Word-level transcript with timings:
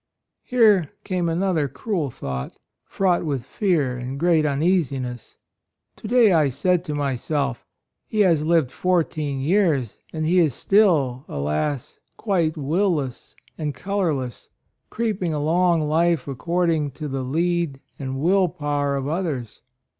Here 0.41 0.89
came 1.03 1.29
another 1.29 1.67
cruel 1.67 2.09
thought, 2.09 2.57
fraught 2.87 3.23
with 3.23 3.45
fear 3.45 3.95
and 3.95 4.19
great 4.19 4.47
uneasiness. 4.47 5.37
To 5.97 6.07
day 6.07 6.33
I 6.33 6.49
said 6.49 6.83
to 6.85 6.95
myself: 6.95 7.67
'He 8.07 8.21
has 8.21 8.43
lived 8.43 8.71
fourteen 8.71 9.41
years, 9.41 9.99
and 10.11 10.25
he 10.25 10.39
is 10.39 10.55
still, 10.55 11.23
alas! 11.27 11.99
quite 12.17 12.57
will 12.57 12.95
less 12.95 13.35
and 13.59 13.75
colorless, 13.75 14.49
creeping 14.89 15.35
along 15.35 15.81
life 15.87 16.27
according 16.27 16.89
to 16.93 17.07
the 17.07 17.21
lead 17.21 17.79
and 17.99 18.19
will 18.19 18.47
power 18.49 18.95
of 18.95 19.07
others.' 19.07 19.61